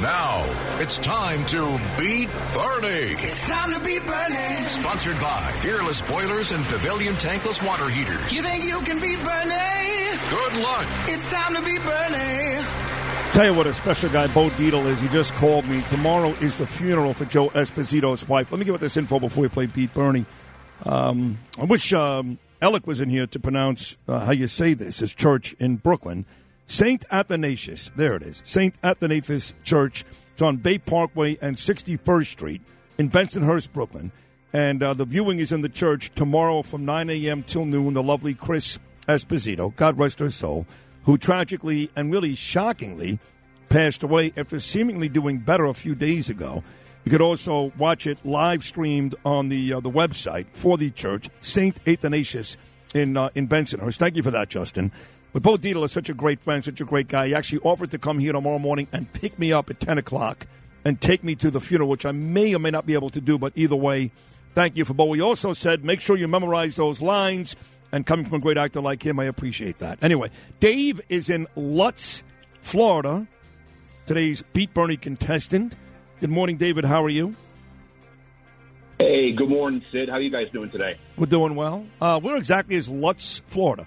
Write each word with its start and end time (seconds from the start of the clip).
Now 0.00 0.44
it's 0.80 0.98
time 0.98 1.44
to 1.46 1.80
beat 1.98 2.28
Bernie. 2.54 3.14
It's 3.14 3.48
time 3.48 3.72
to 3.72 3.80
beat 3.80 4.04
Bernie. 4.06 4.64
Sponsored 4.66 5.20
by 5.20 5.40
Fearless 5.60 6.02
Boilers 6.02 6.52
and 6.52 6.64
Pavilion 6.64 7.14
Tankless 7.14 7.64
Water 7.66 7.88
Heaters. 7.88 8.34
You 8.34 8.42
think 8.42 8.64
you 8.64 8.80
can 8.80 9.00
beat 9.00 9.18
Bernie? 9.24 10.18
Good 10.30 10.62
luck. 10.62 10.86
It's 11.06 11.30
time 11.30 11.54
to 11.54 11.62
beat 11.62 11.80
Bernie. 11.82 12.42
Tell 13.32 13.46
you 13.46 13.54
what 13.54 13.66
a 13.66 13.72
special 13.72 14.10
guy 14.10 14.26
Bo 14.26 14.48
Dietl 14.50 14.84
is. 14.86 15.00
He 15.00 15.08
just 15.08 15.32
called 15.34 15.66
me. 15.66 15.82
Tomorrow 15.88 16.30
is 16.40 16.56
the 16.56 16.66
funeral 16.66 17.14
for 17.14 17.24
Joe 17.24 17.48
Esposito's 17.50 18.28
wife. 18.28 18.52
Let 18.52 18.58
me 18.58 18.64
give 18.64 18.74
out 18.74 18.80
this 18.80 18.96
info 18.96 19.20
before 19.20 19.42
we 19.42 19.48
play 19.48 19.66
Beat 19.66 19.94
Bernie. 19.94 20.26
Um, 20.84 21.38
I 21.58 21.64
wish 21.64 21.92
um, 21.92 22.38
Alec 22.60 22.86
was 22.86 23.00
in 23.00 23.08
here 23.08 23.26
to 23.28 23.38
pronounce 23.38 23.96
uh, 24.06 24.20
how 24.26 24.32
you 24.32 24.48
say 24.48 24.74
this. 24.74 24.98
His 24.98 25.14
church 25.14 25.54
in 25.58 25.76
Brooklyn, 25.76 26.26
Saint 26.72 27.04
Athanasius. 27.10 27.90
There 27.96 28.14
it 28.14 28.22
is, 28.22 28.40
Saint 28.46 28.74
Athanasius 28.82 29.52
Church. 29.62 30.06
It's 30.32 30.40
on 30.40 30.56
Bay 30.56 30.78
Parkway 30.78 31.36
and 31.42 31.56
61st 31.56 32.26
Street 32.26 32.62
in 32.96 33.10
Bensonhurst, 33.10 33.74
Brooklyn. 33.74 34.10
And 34.54 34.82
uh, 34.82 34.94
the 34.94 35.04
viewing 35.04 35.38
is 35.38 35.52
in 35.52 35.60
the 35.60 35.68
church 35.68 36.10
tomorrow 36.14 36.62
from 36.62 36.86
9 36.86 37.10
a.m. 37.10 37.42
till 37.42 37.66
noon. 37.66 37.92
The 37.92 38.02
lovely 38.02 38.32
Chris 38.32 38.78
Esposito, 39.06 39.76
God 39.76 39.98
rest 39.98 40.18
her 40.20 40.30
soul, 40.30 40.64
who 41.04 41.18
tragically 41.18 41.90
and 41.94 42.10
really 42.10 42.34
shockingly 42.34 43.18
passed 43.68 44.02
away 44.02 44.32
after 44.34 44.58
seemingly 44.58 45.10
doing 45.10 45.40
better 45.40 45.66
a 45.66 45.74
few 45.74 45.94
days 45.94 46.30
ago. 46.30 46.64
You 47.04 47.10
could 47.10 47.20
also 47.20 47.74
watch 47.76 48.06
it 48.06 48.24
live 48.24 48.64
streamed 48.64 49.14
on 49.26 49.50
the 49.50 49.74
uh, 49.74 49.80
the 49.80 49.90
website 49.90 50.46
for 50.52 50.78
the 50.78 50.90
church, 50.90 51.28
Saint 51.42 51.86
Athanasius 51.86 52.56
in 52.94 53.18
uh, 53.18 53.28
in 53.34 53.46
Bensonhurst. 53.46 53.98
Thank 53.98 54.16
you 54.16 54.22
for 54.22 54.30
that, 54.30 54.48
Justin. 54.48 54.90
But 55.32 55.42
Bo 55.42 55.56
Dietl 55.56 55.84
is 55.84 55.92
such 55.92 56.08
a 56.10 56.14
great 56.14 56.40
friend, 56.40 56.62
such 56.62 56.80
a 56.80 56.84
great 56.84 57.08
guy. 57.08 57.28
He 57.28 57.34
actually 57.34 57.60
offered 57.60 57.90
to 57.92 57.98
come 57.98 58.18
here 58.18 58.32
tomorrow 58.32 58.58
morning 58.58 58.88
and 58.92 59.10
pick 59.12 59.38
me 59.38 59.52
up 59.52 59.70
at 59.70 59.80
10 59.80 59.98
o'clock 59.98 60.46
and 60.84 61.00
take 61.00 61.24
me 61.24 61.34
to 61.36 61.50
the 61.50 61.60
funeral, 61.60 61.88
which 61.88 62.04
I 62.04 62.12
may 62.12 62.54
or 62.54 62.58
may 62.58 62.70
not 62.70 62.84
be 62.84 62.94
able 62.94 63.10
to 63.10 63.20
do. 63.20 63.38
But 63.38 63.52
either 63.56 63.76
way, 63.76 64.10
thank 64.54 64.76
you 64.76 64.84
for 64.84 64.92
Bo. 64.92 65.12
He 65.14 65.22
also 65.22 65.54
said, 65.54 65.84
make 65.84 66.00
sure 66.00 66.16
you 66.16 66.28
memorize 66.28 66.76
those 66.76 67.00
lines. 67.00 67.56
And 67.92 68.06
coming 68.06 68.24
from 68.26 68.36
a 68.36 68.40
great 68.40 68.58
actor 68.58 68.80
like 68.80 69.04
him, 69.04 69.18
I 69.20 69.24
appreciate 69.24 69.78
that. 69.78 70.02
Anyway, 70.02 70.30
Dave 70.60 71.00
is 71.08 71.28
in 71.28 71.46
Lutz, 71.56 72.22
Florida. 72.62 73.26
Today's 74.06 74.42
Beat 74.52 74.72
Bernie 74.74 74.96
contestant. 74.96 75.74
Good 76.20 76.30
morning, 76.30 76.56
David. 76.56 76.84
How 76.84 77.04
are 77.04 77.10
you? 77.10 77.34
Hey, 78.98 79.32
good 79.32 79.48
morning, 79.48 79.82
Sid. 79.90 80.08
How 80.08 80.16
are 80.16 80.20
you 80.20 80.30
guys 80.30 80.48
doing 80.52 80.70
today? 80.70 80.96
We're 81.16 81.26
doing 81.26 81.54
well. 81.54 81.84
Uh, 82.00 82.20
where 82.20 82.36
exactly 82.36 82.76
is 82.76 82.88
Lutz, 82.88 83.42
Florida? 83.48 83.86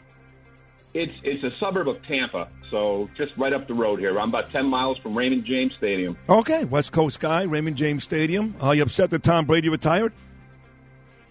It's 0.96 1.14
it's 1.24 1.44
a 1.44 1.50
suburb 1.58 1.90
of 1.90 2.02
Tampa, 2.04 2.48
so 2.72 3.10
just 3.18 3.36
right 3.38 3.52
up 3.52 3.68
the 3.68 3.74
road 3.74 4.00
here. 4.00 4.18
I'm 4.18 4.30
about 4.30 4.50
ten 4.50 4.70
miles 4.70 4.98
from 4.98 5.14
Raymond 5.14 5.44
James 5.44 5.74
Stadium. 5.76 6.18
Okay, 6.30 6.64
West 6.64 6.94
Coast 6.94 7.20
guy, 7.20 7.44
Raymond 7.44 7.76
James 7.76 8.06
Stadium. 8.06 8.56
Are 8.62 8.74
you 8.74 8.84
upset 8.84 9.10
that 9.10 9.22
Tom 9.22 9.46
Brady 9.46 9.68
retired? 9.68 10.14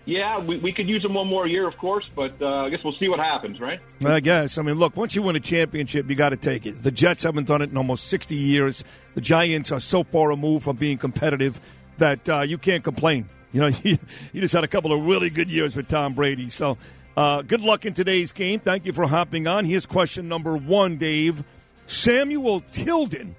Yeah, 0.05 0.39
we, 0.39 0.59
we 0.59 0.71
could 0.71 0.87
use 0.87 1.03
him 1.03 1.15
one 1.15 1.29
more 1.29 1.47
year, 1.47 1.67
of 1.67 1.79
course, 1.79 2.11
but 2.15 2.41
uh, 2.43 2.65
I 2.65 2.69
guess 2.69 2.85
we'll 2.85 2.97
see 2.99 3.09
what 3.09 3.21
happens, 3.21 3.59
right? 3.59 3.81
I 4.05 4.21
guess. 4.21 4.59
I 4.59 4.63
mean, 4.63 4.75
look, 4.75 4.99
once 4.99 5.15
you 5.15 5.23
win 5.23 5.35
a 5.35 5.41
championship, 5.41 6.11
you 6.11 6.15
got 6.15 6.29
to 6.29 6.37
take 6.37 6.67
it. 6.67 6.83
The 6.83 6.91
Jets 6.91 7.23
haven't 7.25 7.47
done 7.49 7.63
it 7.63 7.71
in 7.71 7.77
almost 7.79 8.09
60 8.09 8.35
years. 8.35 8.85
The 9.15 9.23
Giants 9.23 9.73
are 9.73 9.81
so 9.81 10.05
far 10.05 10.29
removed 10.29 10.65
from 10.65 10.77
being 10.77 10.99
competitive 10.99 11.59
that 11.97 12.29
uh, 12.29 12.43
you 12.43 12.59
can't 12.59 12.85
complain. 12.85 13.31
You 13.53 13.63
know, 13.63 13.69
you, 13.83 13.97
you 14.35 14.43
just 14.43 14.53
had 14.53 14.63
a 14.65 14.69
couple 14.69 14.93
of 14.93 15.07
really 15.07 15.31
good 15.31 15.51
years 15.51 15.75
with 15.75 15.89
Tom 15.89 16.13
Brady. 16.13 16.51
So, 16.51 16.77
uh, 17.17 17.43
good 17.43 17.61
luck 17.61 17.85
in 17.85 17.95
today's 17.95 18.33
game. 18.33 18.59
Thank 18.61 18.85
you 18.85 18.93
for 18.93 19.07
hopping 19.07 19.47
on. 19.47 19.65
Here's 19.65 19.87
question 19.87 20.29
number 20.29 20.57
one, 20.57 20.99
Dave. 20.99 21.45
Samuel 21.87 22.61
Tilden 22.61 23.37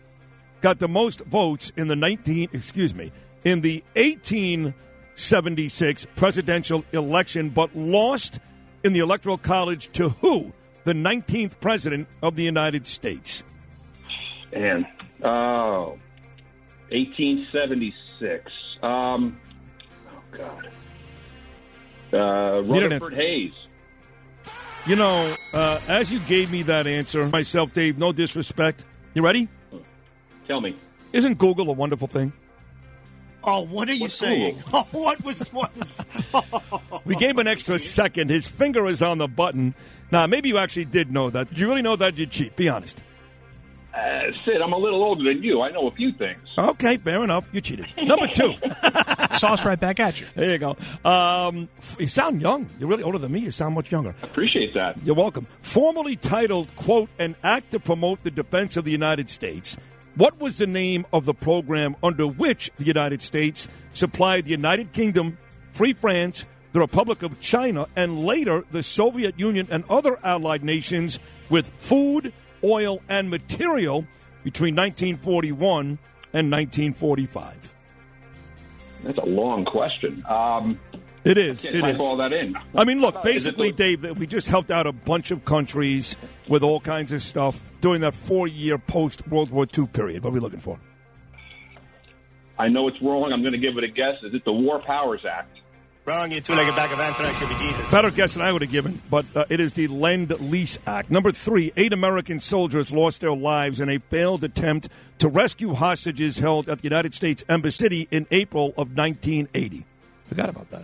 got 0.62 0.80
the 0.80 0.88
most 0.88 1.20
votes 1.26 1.72
in 1.76 1.88
the 1.88 1.96
19, 1.96 2.50
excuse 2.54 2.96
me, 2.96 3.12
in 3.44 3.62
the 3.62 3.84
1876 3.96 6.08
presidential 6.16 6.84
election, 6.92 7.50
but 7.50 7.76
lost 7.76 8.40
in 8.84 8.94
the 8.94 9.00
Electoral 9.00 9.38
College 9.38 9.92
to 9.94 10.10
who? 10.10 10.54
The 10.86 10.94
19th 10.94 11.60
president 11.60 12.08
of 12.22 12.36
the 12.36 12.44
United 12.44 12.88
States. 12.88 13.44
And 14.54 14.86
oh, 15.24 15.98
1876. 16.90 18.54
Um, 18.84 19.40
oh 20.14 20.22
God. 20.32 20.70
Uh, 22.14 22.62
Need 22.66 22.84
an 22.84 22.92
Rutherford 22.92 23.14
Hayes. 23.14 23.68
You 24.86 24.96
know, 24.96 25.36
uh, 25.54 25.80
as 25.88 26.12
you 26.12 26.20
gave 26.20 26.52
me 26.52 26.62
that 26.64 26.86
answer, 26.86 27.28
myself, 27.28 27.74
Dave, 27.74 27.98
no 27.98 28.12
disrespect. 28.12 28.86
You 29.16 29.24
ready? 29.24 29.48
Tell 30.48 30.62
me. 30.62 30.76
Isn't 31.12 31.38
Google 31.38 31.70
a 31.70 31.74
wonderful 31.74 32.08
thing? 32.08 32.34
Oh, 33.44 33.62
what 33.62 33.90
are 33.90 33.94
you 33.94 34.02
What's 34.02 34.16
saying? 34.16 34.62
Oh, 34.74 34.88
what 34.92 35.24
was 35.24 35.48
what? 35.50 35.72
We 37.06 37.16
gave 37.16 37.38
an 37.38 37.48
extra 37.48 37.80
second. 37.80 38.30
His 38.30 38.48
finger 38.48 38.86
is 38.88 39.02
on 39.02 39.18
the 39.20 39.28
button. 39.28 39.76
Now, 40.12 40.28
maybe 40.28 40.50
you 40.50 40.58
actually 40.58 40.86
did 40.86 41.12
know 41.12 41.30
that. 41.30 41.50
Did 41.50 41.60
you 41.60 41.68
really 41.68 41.82
know 41.84 41.96
that? 41.96 42.18
You 42.18 42.26
cheat. 42.26 42.56
Be 42.56 42.70
honest. 42.70 43.02
Uh, 43.94 44.32
Sid, 44.44 44.62
I'm 44.62 44.74
a 44.74 44.78
little 44.78 45.04
older 45.04 45.24
than 45.24 45.42
you. 45.42 45.62
I 45.62 45.72
know 45.72 45.88
a 45.88 45.92
few 45.92 46.12
things. 46.12 46.40
Okay, 46.58 46.98
fair 46.98 47.24
enough. 47.24 47.48
You 47.52 47.62
cheated. 47.62 47.88
Number 47.98 48.28
two. 48.28 48.54
Sauce 49.38 49.66
right 49.66 49.80
back 49.80 50.00
at 50.00 50.20
you. 50.20 50.28
There 50.36 50.52
you 50.52 50.58
go. 50.58 50.78
Um, 51.04 51.70
you 52.00 52.08
sound 52.08 52.42
young. 52.42 52.68
You're 52.80 52.90
really 52.90 53.04
older 53.04 53.18
than 53.18 53.32
me. 53.32 53.40
You 53.40 53.52
sound 53.52 53.76
much 53.76 53.92
younger. 53.92 54.16
Appreciate 54.24 54.74
that. 54.74 55.04
You're 55.04 55.16
welcome. 55.16 55.48
Formerly 55.62 56.16
titled, 56.16 56.74
quote, 56.76 57.10
an 57.20 57.36
act 57.44 57.72
to 57.72 57.80
promote 57.80 58.24
the 58.24 58.32
defense 58.32 58.78
of 58.78 58.86
the 58.86 58.92
United 58.92 59.30
States, 59.30 59.78
what 60.16 60.40
was 60.40 60.58
the 60.58 60.68
name 60.68 61.06
of 61.12 61.26
the 61.26 61.34
program 61.34 61.96
under 62.02 62.26
which 62.26 62.72
the 62.78 62.86
United 62.86 63.22
States 63.22 63.68
supplied 63.94 64.46
the 64.46 64.52
United 64.52 64.94
Kingdom, 64.94 65.38
Free 65.74 65.94
France, 65.94 66.46
the 66.72 66.80
Republic 66.80 67.22
of 67.24 67.40
China, 67.42 67.88
and 67.96 68.26
later 68.26 68.64
the 68.72 68.84
Soviet 68.84 69.38
Union 69.40 69.68
and 69.70 69.84
other 69.90 70.18
allied 70.24 70.64
nations 70.64 71.20
with 71.50 71.68
food, 71.80 72.32
oil, 72.64 73.02
and 73.10 73.30
material 73.30 74.06
between 74.44 74.76
1941 74.76 76.00
and 76.34 76.52
1945? 76.52 77.75
That's 79.06 79.20
a 79.20 79.26
long 79.26 79.66
question. 79.66 80.24
Um, 80.28 80.80
It 81.24 81.38
is. 81.38 81.64
It 81.64 81.76
is. 81.76 82.00
all 82.00 82.18
that 82.18 82.34
in. 82.34 82.58
I 82.76 82.84
mean, 82.86 83.02
look, 83.02 83.22
basically, 83.24 83.72
Dave, 83.72 84.18
we 84.18 84.26
just 84.28 84.50
helped 84.50 84.72
out 84.72 84.88
a 84.88 84.92
bunch 84.92 85.32
of 85.32 85.46
countries 85.46 86.16
with 86.48 86.64
all 86.64 86.80
kinds 86.80 87.12
of 87.12 87.22
stuff 87.22 87.62
during 87.82 88.02
that 88.02 88.16
four-year 88.16 88.78
post-World 88.80 89.52
War 89.52 89.68
II 89.78 89.88
period. 89.88 90.24
What 90.24 90.32
are 90.32 90.34
we 90.34 90.40
looking 90.40 90.60
for? 90.60 90.80
I 92.58 92.68
know 92.68 92.88
it's 92.88 93.02
wrong. 93.02 93.32
I'm 93.32 93.42
going 93.42 93.54
to 93.54 93.60
give 93.60 93.78
it 93.78 93.84
a 93.84 93.88
guess. 93.88 94.22
Is 94.24 94.34
it 94.34 94.44
the 94.46 94.54
War 94.54 94.80
Powers 94.80 95.26
Act? 95.26 95.55
Wrong, 96.06 96.30
you 96.32 96.40
two-legged 96.40 96.76
bag 96.76 96.92
of 96.92 97.00
anthrax 97.00 97.40
should 97.40 97.50
be 97.50 97.56
Jesus. 97.56 97.90
Better 97.90 98.12
guess 98.12 98.34
than 98.36 98.44
I 98.44 98.52
would 98.54 98.62
have 98.62 98.70
given, 98.70 99.02
but 99.10 99.26
uh, 99.36 99.46
it 99.50 99.60
is 99.60 99.74
the 99.74 99.88
Lend-Lease 99.88 100.78
Act. 100.86 101.10
Number 101.10 101.32
three, 101.32 101.74
eight 101.78 101.94
American 101.94 102.40
soldiers 102.40 102.94
lost 102.94 103.22
their 103.22 103.36
lives 103.36 103.80
in 103.80 103.90
a 103.90 103.98
failed 103.98 104.44
attempt 104.44 104.88
to 105.18 105.28
rescue 105.28 105.74
hostages 105.74 106.38
held 106.38 106.70
at 106.70 106.78
the 106.78 106.84
United 106.84 107.16
States 107.16 107.44
Embassy 107.50 108.08
in 108.12 108.28
April 108.30 108.68
of 108.78 108.96
1980. 108.96 109.84
Forgot 110.28 110.50
about 110.50 110.70
that. 110.70 110.84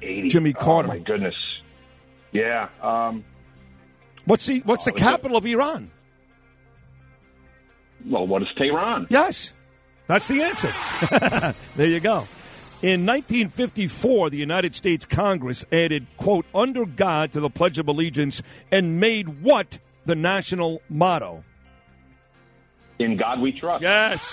80. 0.00 0.28
Jimmy 0.28 0.52
Carter. 0.52 0.88
Oh, 0.88 0.92
my 0.92 0.98
goodness. 0.98 1.34
Yeah. 2.30 2.68
Um, 2.80 3.24
What's 4.26 4.46
the 4.46 4.60
What's 4.64 4.84
the 4.84 4.92
Oh, 4.92 4.94
is 4.94 5.00
it- 5.00 5.04
capital 5.04 5.36
of 5.38 5.44
Iran? 5.46 5.90
well, 8.06 8.26
what 8.26 8.42
is 8.42 8.48
Tehran? 8.56 9.06
Yes, 9.10 9.52
that's 10.06 10.28
the 10.28 10.42
answer. 10.42 10.72
there 11.76 11.88
you 11.88 11.98
go. 12.00 12.28
In 12.80 13.04
1954, 13.04 14.30
the 14.30 14.36
United 14.36 14.72
States 14.72 15.04
Congress 15.04 15.64
added, 15.72 16.06
quote, 16.16 16.46
under 16.54 16.86
God 16.86 17.32
to 17.32 17.40
the 17.40 17.50
Pledge 17.50 17.80
of 17.80 17.88
Allegiance 17.88 18.40
and 18.70 19.00
made 19.00 19.42
what 19.42 19.78
the 20.06 20.14
national 20.14 20.80
motto? 20.88 21.42
In 23.00 23.16
God 23.16 23.40
we 23.40 23.50
trust. 23.50 23.82
Yes. 23.82 24.32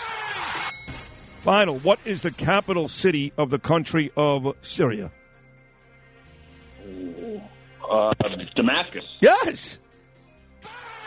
Final. 1.40 1.80
What 1.80 2.00
is 2.06 2.22
the 2.22 2.30
capital 2.30 2.88
city 2.88 3.34
of 3.36 3.50
the 3.50 3.58
country 3.58 4.12
of 4.16 4.56
Syria? 4.62 5.12
Uh, 7.90 8.14
Damascus. 8.56 9.06
Yes. 9.22 9.80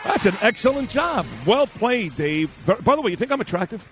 That's 0.03 0.25
an 0.25 0.35
excellent 0.41 0.89
job. 0.89 1.25
Well 1.45 1.67
played, 1.67 2.17
Dave. 2.17 2.51
By 2.65 2.97
the 2.97 3.01
way, 3.01 3.11
you 3.11 3.17
think 3.17 3.31
I'm 3.31 3.39
attractive? 3.39 3.87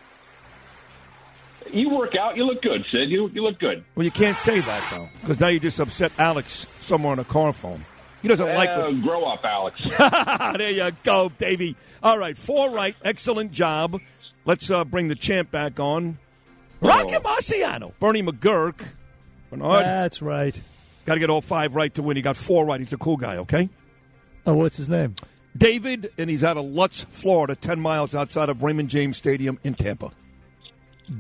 You 1.74 1.90
work 1.90 2.16
out. 2.16 2.38
You 2.38 2.46
look 2.46 2.62
good, 2.62 2.86
Sid. 2.92 3.10
You 3.10 3.30
you 3.34 3.44
look 3.44 3.60
good. 3.60 3.84
Well, 3.96 4.04
you 4.06 4.12
can't 4.12 4.38
say 4.38 4.60
that 4.60 4.84
though, 4.92 5.08
because 5.22 5.40
now 5.40 5.48
you 5.48 5.60
just 5.60 5.80
upset 5.80 6.12
Alex 6.20 6.54
somewhere 6.82 7.12
on 7.14 7.20
a 7.20 7.24
car 7.24 7.54
phone. 7.54 7.86
He 8.22 8.28
doesn't 8.28 8.48
like 8.56 8.70
Uh, 8.70 8.88
it. 8.90 9.02
grow 9.04 9.24
up, 9.26 9.46
Alex. 9.46 9.80
there 10.58 10.72
you 10.72 10.92
go, 11.04 11.32
Davey. 11.38 11.76
All 12.02 12.18
right, 12.18 12.38
four 12.38 12.72
right. 12.72 12.96
Excellent 13.04 13.52
job. 13.52 14.00
Let's 14.46 14.72
uh, 14.72 14.84
bring 14.86 15.08
the 15.08 15.16
champ 15.16 15.52
back 15.52 15.80
on. 15.80 16.18
Rocky 16.82 17.14
Marciano, 17.16 17.92
Bernie 18.00 18.24
McGurk. 18.24 18.86
Bernard, 19.50 19.84
That's 19.86 20.22
right. 20.22 20.60
got 21.06 21.14
to 21.16 21.20
get 21.20 21.30
all 21.30 21.42
five 21.42 21.76
right 21.76 21.94
to 21.96 22.04
win. 22.04 22.18
He 22.18 22.22
got 22.24 22.38
four 22.38 22.66
right. 22.66 22.80
He's 22.80 22.92
a 22.94 22.98
cool 22.98 23.18
guy, 23.18 23.38
okay? 23.38 23.70
Oh, 24.46 24.54
what's 24.56 24.78
his 24.78 24.90
name? 24.90 25.16
David, 25.58 26.12
and 26.18 26.30
he's 26.30 26.44
out 26.44 26.58
of 26.58 26.66
Lutz, 26.66 27.04
Florida, 27.10 27.56
10 27.56 27.80
miles 27.80 28.14
outside 28.14 28.50
of 28.50 28.62
Raymond 28.62 28.90
James 28.90 29.18
Stadium 29.18 29.58
in 29.64 29.74
Tampa. 29.74 30.12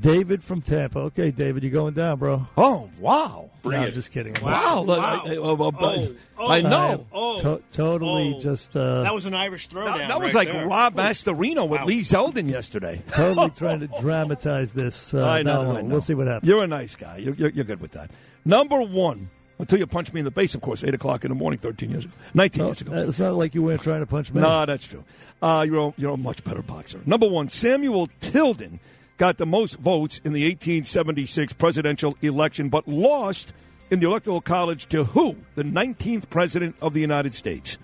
David 0.01 0.43
from 0.43 0.61
Tampa. 0.61 0.99
Okay, 0.99 1.31
David, 1.31 1.63
you're 1.63 1.71
going 1.71 1.93
down, 1.93 2.17
bro. 2.19 2.45
Oh, 2.57 2.89
wow. 2.99 3.49
No, 3.63 3.71
I'm 3.71 3.91
just 3.91 4.11
kidding. 4.11 4.35
Wow. 4.41 4.83
Wow. 4.83 4.95
I, 5.25 5.33
I- 5.33 5.37
Oh, 5.37 6.45
oh, 6.45 6.47
I 6.51 6.61
know. 6.61 7.07
Oh, 7.11 7.39
To- 7.41 7.63
totally 7.73 8.35
Oh. 8.37 8.39
just 8.41 8.75
uh, 8.75 9.01
that 9.03 9.13
was 9.13 9.25
an 9.25 9.33
Irish 9.33 9.69
throwdown. 9.69 9.97
That, 9.97 10.07
that 10.09 10.19
was 10.21 10.33
right 10.35 10.45
like 10.47 10.53
there. 10.55 10.67
Rob 10.67 10.95
Astorino 10.95 11.67
with 11.67 11.81
Lee 11.83 12.01
Zeldin 12.01 12.49
yesterday. 12.49 13.01
totally 13.11 13.49
trying 13.55 13.79
to 13.79 13.87
dramatize 13.99 14.71
this. 14.73 15.13
Uh, 15.13 15.25
I 15.25 15.41
know, 15.41 15.63
not 15.63 15.71
at 15.71 15.77
I 15.77 15.81
know. 15.81 15.87
We'll 15.87 16.01
see 16.01 16.13
what 16.13 16.27
happens. 16.27 16.47
You're 16.47 16.63
a 16.63 16.67
nice 16.67 16.95
guy. 16.95 17.17
You're, 17.17 17.33
you're, 17.33 17.49
you're 17.49 17.65
good 17.65 17.81
with 17.81 17.93
that. 17.93 18.11
Number 18.45 18.81
one, 18.81 19.29
until 19.59 19.79
you 19.79 19.87
punch 19.87 20.13
me 20.13 20.19
in 20.19 20.25
the 20.25 20.31
face, 20.31 20.53
of 20.53 20.61
course, 20.61 20.83
8 20.83 20.93
o'clock 20.93 21.25
in 21.25 21.29
the 21.29 21.35
morning, 21.35 21.57
13 21.59 21.89
years 21.89 22.05
ago. 22.05 22.13
19 22.35 22.59
No, 22.61 22.67
years 22.67 22.81
ago. 22.81 22.93
it's 22.93 23.19
not 23.19 23.33
like 23.33 23.55
you 23.55 23.63
weren't 23.63 23.81
trying 23.81 24.01
to 24.01 24.05
punch 24.05 24.31
me. 24.31 24.41
No, 24.41 24.65
that's 24.65 24.85
true. 24.85 25.03
Uh, 25.41 25.65
you're, 25.67 25.89
a, 25.89 25.93
you're 25.97 26.13
a 26.13 26.17
much 26.17 26.43
better 26.43 26.61
boxer. 26.61 27.01
Number 27.07 27.27
one, 27.27 27.49
Samuel 27.49 28.07
Tilden 28.19 28.79
got 29.17 29.37
the 29.37 29.45
most 29.45 29.75
votes 29.75 30.19
in 30.23 30.33
the 30.33 30.43
1876 30.43 31.53
presidential 31.53 32.15
election, 32.21 32.69
but 32.69 32.87
lost 32.87 33.53
in 33.89 33.99
the 33.99 34.07
Electoral 34.07 34.41
College 34.41 34.87
to 34.87 35.03
who? 35.03 35.35
The 35.55 35.63
19th 35.63 36.29
president 36.29 36.75
of 36.81 36.93
the 36.93 37.01
United 37.01 37.33
States. 37.33 37.77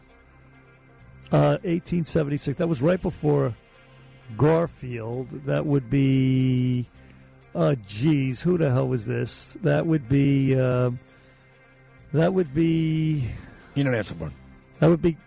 Uh, 1.31 1.57
1876. 1.63 2.57
That 2.57 2.67
was 2.67 2.81
right 2.81 3.01
before 3.01 3.55
Garfield. 4.37 5.29
That 5.45 5.65
would 5.65 5.89
be. 5.89 6.87
Uh, 7.55 7.75
geez, 7.87 8.41
who 8.41 8.57
the 8.57 8.71
hell 8.71 8.87
was 8.87 9.05
this? 9.05 9.57
That 9.61 9.85
would 9.85 10.07
be. 10.07 10.55
Uh, 10.59 10.91
that 12.13 12.33
would 12.33 12.53
be. 12.53 13.27
You 13.73 13.83
don't 13.83 13.95
answer, 13.95 14.13
Bern. 14.13 14.33
That 14.79 14.89
would 14.89 15.01
be 15.01 15.17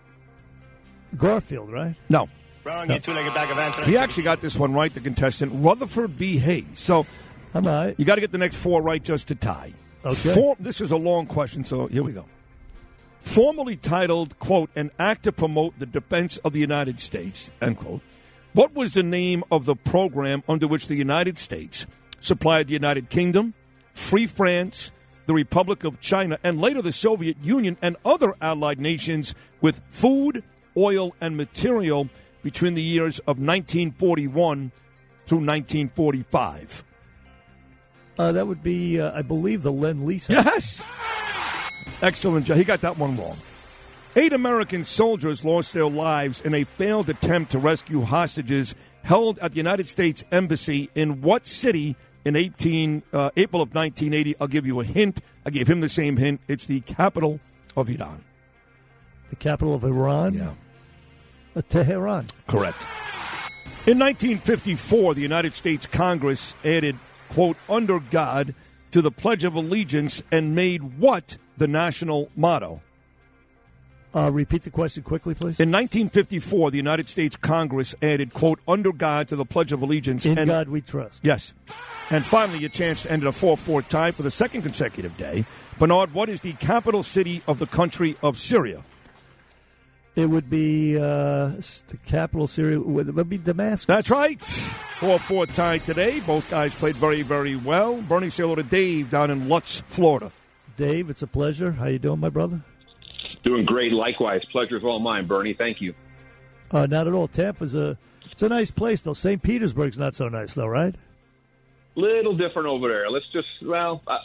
Garfield, 1.17 1.73
right? 1.73 1.97
No. 2.09 2.29
Wrong, 2.67 2.91
you 2.91 2.99
two-legged 2.99 3.33
bag 3.33 3.49
of 3.49 3.59
anthrax. 3.59 3.89
He 3.89 3.97
actually 3.97 4.25
got 4.25 4.41
this 4.41 4.57
one 4.57 4.73
right, 4.75 4.93
the 4.93 4.99
contestant, 4.99 5.53
Rutherford 5.55 6.17
B. 6.17 6.37
Hayes. 6.39 6.67
So 6.75 7.07
I'm 7.55 7.65
all 7.65 7.73
right. 7.73 7.95
you 7.97 8.05
got 8.05 8.17
to 8.17 8.21
get 8.21 8.33
the 8.33 8.39
next 8.39 8.57
four 8.57 8.83
right 8.83 9.01
just 9.01 9.29
to 9.29 9.37
tie. 9.37 9.73
Okay. 10.05 10.35
For- 10.35 10.57
this 10.59 10.81
is 10.81 10.91
a 10.91 10.97
long 10.97 11.29
question, 11.29 11.65
so 11.65 11.87
here 11.87 12.03
we 12.03 12.11
go. 12.11 12.25
Formally 13.21 13.77
titled, 13.77 14.37
quote, 14.41 14.71
an 14.75 14.91
act 14.99 15.23
to 15.25 15.33
promote 15.33 15.79
the 15.79 15.87
defense 15.87 16.39
of 16.39 16.53
the 16.53 16.59
United 16.59 16.99
States, 16.99 17.53
end 17.63 17.79
quote. 17.79 18.01
What 18.53 18.75
was 18.75 18.95
the 18.95 19.03
name 19.05 19.45
of 19.49 19.65
the 19.65 19.77
program 19.77 20.43
under 20.49 20.67
which 20.67 20.89
the 20.89 20.97
United 20.97 21.39
States 21.39 21.87
supplied 22.19 22.67
the 22.67 22.73
United 22.73 23.11
Kingdom, 23.11 23.55
Free 23.95 24.27
France, 24.27 24.91
the 25.27 25.35
Republic 25.35 25.85
of 25.85 26.01
China, 26.01 26.37
and 26.43 26.61
later 26.61 26.83
the 26.83 26.91
Soviet 26.91 27.37
Union 27.41 27.77
and 27.81 27.97
other 28.05 28.35
allied 28.41 28.81
nations 28.81 29.37
with 29.61 29.81
food, 29.89 30.43
oil, 30.77 31.15
and 31.21 31.37
material 31.37 32.09
between 32.47 32.75
the 32.75 32.83
years 32.83 33.19
of 33.21 33.41
1941 33.41 34.71
through 35.25 35.39
1945? 35.39 36.85
Uh, 38.17 38.31
that 38.31 38.47
would 38.47 38.63
be, 38.63 39.01
uh, 39.01 39.11
I 39.19 39.23
believe, 39.23 39.65
the 39.65 39.73
Lend-Lease. 39.73 40.29
Yes. 40.29 40.81
Excellent 42.03 42.47
job. 42.47 42.57
He 42.57 42.63
got 42.63 42.83
that 42.83 42.99
one 42.99 43.17
wrong. 43.17 43.37
Eight 44.15 44.33
American 44.33 44.85
soldiers 44.85 45.45
lost 45.45 45.75
their 45.75 45.89
lives 45.89 46.41
in 46.41 46.55
a 46.55 46.63
failed 46.63 47.11
attempt 47.11 47.51
to 47.51 47.59
rescue 47.59 48.03
hostages 48.03 48.77
held 49.03 49.41
at 49.41 49.51
the 49.51 49.57
United 49.57 49.89
States 49.89 50.23
Embassy 50.31 50.89
in 50.95 51.23
what 51.23 51.49
city 51.49 51.97
in 52.25 52.37
18, 52.37 53.03
uh, 53.13 53.31
April 53.37 53.61
of 53.61 53.75
1980? 53.75 54.37
I'll 54.41 54.47
give 54.47 54.65
you 54.65 54.79
a 54.79 54.85
hint. 54.85 55.21
I 55.45 55.51
gave 55.51 55.69
him 55.69 55.81
the 55.81 55.89
same 55.89 56.17
hint. 56.17 56.41
It's 56.47 56.67
the 56.67 56.79
capital 56.83 57.41
of 57.77 57.91
Iran. 57.91 58.23
The 59.31 59.37
capital 59.37 59.75
of 59.75 59.83
Iran? 59.83 60.35
Yeah. 60.35 60.53
Tehran. 61.63 62.27
Correct. 62.47 62.87
In 63.87 63.99
1954, 63.99 65.15
the 65.15 65.21
United 65.21 65.55
States 65.55 65.87
Congress 65.87 66.55
added, 66.65 66.99
quote, 67.29 67.57
under 67.69 68.01
God 68.01 68.55
to 68.91 69.01
the 69.01 69.11
Pledge 69.11 69.45
of 69.45 69.55
Allegiance 69.55 70.23
and 70.33 70.55
made 70.55 70.99
what 70.99 71.37
the 71.57 71.69
national 71.69 72.31
motto? 72.35 72.83
Uh, 74.15 74.31
repeat 74.31 74.63
the 74.63 74.71
question 74.71 75.03
quickly, 75.03 75.35
please. 75.35 75.61
In 75.61 75.71
1954, 75.71 76.71
the 76.71 76.79
United 76.79 77.07
States 77.09 77.37
Congress 77.37 77.95
added, 78.01 78.33
quote, 78.33 78.59
under 78.67 78.91
God 78.91 79.29
to 79.29 79.37
the 79.37 79.45
Pledge 79.45 79.73
of 79.73 79.83
Allegiance. 79.83 80.25
In 80.25 80.39
and, 80.39 80.49
God 80.49 80.69
we 80.69 80.81
trust. 80.81 81.21
Yes. 81.23 81.53
And 82.09 82.25
finally, 82.25 82.65
a 82.65 82.69
chance 82.69 83.03
to 83.03 83.13
end 83.13 83.25
a 83.25 83.33
4 83.33 83.57
4 83.57 83.83
tie 83.83 84.11
for 84.13 84.23
the 84.23 84.31
second 84.31 84.63
consecutive 84.63 85.17
day. 85.19 85.45
Bernard, 85.79 86.15
what 86.15 86.29
is 86.29 86.41
the 86.41 86.55
capital 86.55 87.03
city 87.03 87.43
of 87.47 87.59
the 87.59 87.67
country 87.67 88.17
of 88.23 88.39
Syria? 88.39 88.83
It 90.17 90.31
would 90.31 90.49
be 90.49 90.97
uh, 90.97 91.49
the 91.49 91.99
capital 92.07 92.47
Syria. 92.47 92.81
Would 92.81 93.09
it 93.09 93.15
would 93.15 93.29
be 93.29 93.37
Damascus? 93.37 93.85
That's 93.85 94.11
right. 94.11 94.41
4 94.41 95.19
4 95.19 95.47
tie 95.47 95.79
today. 95.79 96.21
Both 96.21 96.51
guys 96.51 96.75
played 96.75 96.97
very, 96.97 97.21
very 97.21 97.55
well. 97.55 98.01
Bernie, 98.01 98.31
say 98.31 98.43
hello 98.43 98.55
to 98.55 98.63
Dave 98.63 99.11
down 99.11 99.31
in 99.31 99.51
Lutz, 99.51 99.83
Florida. 99.89 100.33
Dave, 100.79 101.11
it's 101.11 101.21
a 101.21 101.27
pleasure. 101.27 101.71
How 101.73 101.87
you 101.87 101.99
doing, 101.99 102.19
my 102.19 102.31
brother? 102.31 102.63
Doing 103.45 103.67
great. 103.67 103.93
Likewise. 103.93 104.43
Pleasure's 104.51 104.85
all 104.85 105.01
mine, 105.01 105.27
Bernie. 105.27 105.53
Thank 105.53 105.83
you. 105.83 105.95
Uh, 106.71 106.87
not 106.87 107.07
at 107.07 107.13
all. 107.13 107.29
Tampa's 107.29 107.75
a 107.75 107.99
it's 108.33 108.43
a 108.43 108.49
nice 108.49 108.71
place 108.71 109.03
though. 109.03 109.13
St. 109.13 109.43
Petersburg's 109.43 109.99
not 109.99 110.15
so 110.15 110.29
nice 110.29 110.55
though, 110.55 110.67
right? 110.67 110.95
Little 111.95 112.37
different 112.37 112.69
over 112.69 112.89
there. 112.89 113.11
Let's 113.11 113.27
just 113.33 113.49
well, 113.63 114.03
I, 114.07 114.19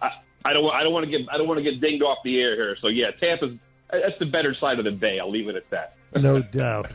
I, 0.00 0.10
I 0.44 0.52
don't 0.52 0.68
I 0.72 0.82
don't 0.82 0.92
want 0.92 1.06
to 1.06 1.10
get 1.10 1.28
I 1.30 1.38
don't 1.38 1.48
want 1.48 1.58
to 1.58 1.64
get 1.64 1.80
dinged 1.80 2.02
off 2.02 2.18
the 2.24 2.40
air 2.40 2.56
here. 2.56 2.76
So 2.80 2.88
yeah, 2.88 3.10
Tampa's 3.20 3.56
that's 3.92 4.18
the 4.18 4.26
better 4.26 4.54
side 4.54 4.78
of 4.78 4.84
the 4.84 4.90
bay. 4.90 5.18
I'll 5.20 5.30
leave 5.30 5.48
it 5.48 5.56
at 5.56 5.68
that. 5.70 5.94
No 6.14 6.42
doubt, 6.42 6.92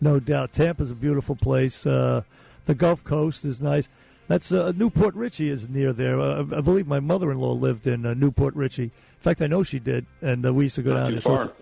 no 0.00 0.18
doubt. 0.18 0.52
Tampa's 0.52 0.90
a 0.90 0.94
beautiful 0.94 1.36
place. 1.36 1.86
Uh, 1.86 2.22
the 2.66 2.74
Gulf 2.74 3.04
Coast 3.04 3.44
is 3.44 3.60
nice. 3.60 3.88
That's 4.28 4.52
uh, 4.52 4.72
New 4.76 4.90
Port 4.90 5.14
Richey 5.14 5.48
is 5.48 5.68
near 5.68 5.92
there. 5.92 6.20
Uh, 6.20 6.44
I 6.56 6.60
believe 6.60 6.86
my 6.86 7.00
mother-in-law 7.00 7.52
lived 7.52 7.86
in 7.86 8.06
uh, 8.06 8.14
New 8.14 8.30
Port 8.30 8.54
Richey. 8.54 8.84
In 8.84 8.90
fact, 9.20 9.42
I 9.42 9.48
know 9.48 9.62
she 9.62 9.78
did, 9.78 10.06
and 10.22 10.46
uh, 10.46 10.54
we 10.54 10.66
used 10.66 10.76
to 10.76 10.82
go 10.82 10.94
Not 10.94 11.00
down 11.00 11.10
there. 11.12 11.20
So 11.20 11.36
it's 11.36 11.46
a 11.46 11.52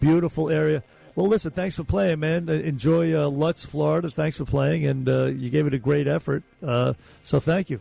beautiful 0.00 0.48
area. 0.50 0.82
Well, 1.14 1.28
listen, 1.28 1.50
thanks 1.50 1.76
for 1.76 1.84
playing, 1.84 2.20
man. 2.20 2.48
Uh, 2.48 2.52
Enjoy 2.52 3.14
uh, 3.14 3.28
Lutz, 3.28 3.64
Florida. 3.64 4.10
Thanks 4.10 4.36
for 4.36 4.44
playing, 4.44 4.86
and 4.86 5.08
uh, 5.08 5.24
you 5.26 5.50
gave 5.50 5.66
it 5.66 5.74
a 5.74 5.78
great 5.78 6.06
effort. 6.06 6.42
Uh, 6.62 6.94
so 7.22 7.40
thank 7.40 7.70
you. 7.70 7.80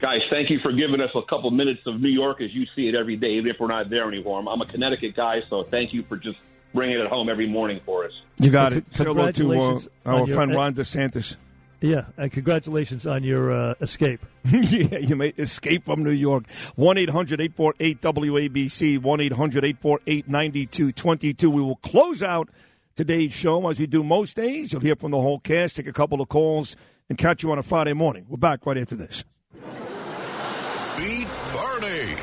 Guys, 0.00 0.20
thank 0.30 0.48
you 0.48 0.58
for 0.60 0.72
giving 0.72 1.00
us 1.00 1.10
a 1.14 1.20
couple 1.22 1.50
minutes 1.50 1.82
of 1.86 2.00
New 2.00 2.08
York 2.08 2.40
as 2.40 2.54
you 2.54 2.64
see 2.74 2.88
it 2.88 2.94
every 2.94 3.16
day, 3.16 3.32
even 3.32 3.50
if 3.50 3.60
we're 3.60 3.66
not 3.66 3.90
there 3.90 4.08
anymore. 4.08 4.38
I'm- 4.38 4.48
I'm 4.48 4.60
a 4.62 4.66
Connecticut 4.66 5.14
guy, 5.14 5.40
so 5.40 5.62
thank 5.64 5.92
you 5.92 6.02
for 6.02 6.16
just 6.16 6.40
bringing 6.72 6.98
it 6.98 7.06
home 7.06 7.28
every 7.28 7.46
morning 7.46 7.80
for 7.84 8.06
us. 8.06 8.22
You 8.40 8.50
got 8.50 8.72
Well, 8.72 8.78
it. 8.78 8.84
c- 8.94 9.04
hello 9.04 9.30
to 9.30 9.52
uh, 9.52 9.80
our 10.06 10.26
your- 10.26 10.34
friend 10.34 10.54
Ron 10.54 10.74
DeSantis. 10.74 11.36
Yeah, 11.82 12.04
and 12.16 12.30
congratulations 12.32 13.06
on 13.06 13.24
your 13.24 13.50
uh, 13.52 13.74
escape. 13.80 14.20
yeah, 14.44 14.98
you 14.98 15.16
may 15.16 15.28
escape 15.36 15.84
from 15.84 16.02
New 16.02 16.10
York. 16.10 16.44
1 16.76 16.96
800 16.98 17.40
848 17.40 18.00
WABC, 18.00 18.98
1 18.98 19.20
800 19.20 19.64
848 19.64 20.28
9222. 20.28 21.50
We 21.50 21.60
will 21.62 21.76
close 21.76 22.22
out 22.22 22.48
today's 22.96 23.32
show 23.32 23.66
as 23.68 23.78
we 23.78 23.86
do 23.86 24.02
most 24.04 24.36
days. 24.36 24.72
You'll 24.72 24.82
hear 24.82 24.96
from 24.96 25.10
the 25.10 25.20
whole 25.20 25.38
cast, 25.40 25.76
take 25.76 25.86
a 25.86 25.92
couple 25.92 26.20
of 26.20 26.28
calls, 26.28 26.76
and 27.08 27.16
catch 27.18 27.42
you 27.42 27.50
on 27.52 27.58
a 27.58 27.62
Friday 27.62 27.94
morning. 27.94 28.24
We're 28.28 28.36
back 28.38 28.64
right 28.66 28.76
after 28.78 28.96
this. 28.96 29.24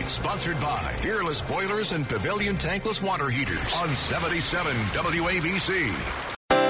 Sponsored 0.08 0.60
by 0.62 0.94
Fearless 1.02 1.42
Boilers 1.42 1.92
and 1.92 2.08
Pavilion 2.08 2.56
Tankless 2.56 3.02
Water 3.02 3.30
Heaters 3.30 3.76
on 3.76 3.94
77 3.94 4.74
WABC. 4.94 6.37